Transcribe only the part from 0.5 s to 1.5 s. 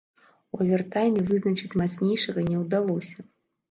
У авертайме